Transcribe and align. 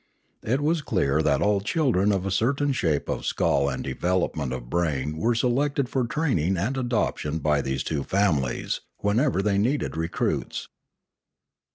It 0.41 0.61
was 0.61 0.81
clear 0.81 1.21
that 1.21 1.43
all 1.43 1.61
children 1.61 2.11
of 2.11 2.25
a 2.25 2.31
certain 2.31 2.71
shape 2.71 3.07
of 3.07 3.23
skull 3.23 3.69
and 3.69 3.83
development 3.83 4.51
of 4.51 4.67
brain 4.67 5.15
were 5.15 5.35
selected 5.35 5.87
for 5.89 6.07
training 6.07 6.57
and 6.57 6.75
adoption 6.75 7.37
by 7.37 7.61
these 7.61 7.83
two 7.83 8.03
families, 8.03 8.81
whenever 9.01 9.43
they 9.43 9.59
needed 9.59 9.95
recruits. 9.95 10.69